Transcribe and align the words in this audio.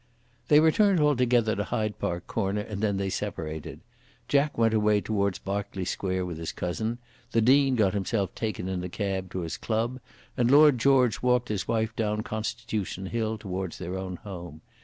They 0.47 0.59
returned 0.59 0.99
altogether 0.99 1.55
to 1.55 1.63
Hyde 1.65 1.99
Park 1.99 2.25
Corner 2.25 2.61
and 2.61 2.81
then 2.81 2.97
they 2.97 3.11
separated. 3.11 3.81
Jack 4.27 4.57
went 4.57 4.73
away 4.73 4.99
towards 4.99 5.37
Berkeley 5.37 5.85
Square 5.85 6.25
with 6.25 6.39
his 6.39 6.51
cousin; 6.51 6.97
the 7.33 7.39
Dean 7.39 7.75
got 7.75 7.93
himself 7.93 8.33
taken 8.33 8.67
in 8.67 8.83
a 8.83 8.89
cab 8.89 9.29
to 9.33 9.41
his 9.41 9.57
club; 9.57 9.99
and 10.35 10.49
Lord 10.49 10.79
George 10.79 11.21
walked 11.21 11.49
his 11.49 11.67
wife 11.67 11.95
down 11.95 12.23
Constitution 12.23 13.05
Hill 13.05 13.37
towards 13.37 13.77
their 13.77 13.95
own 13.95 14.15
home. 14.15 14.61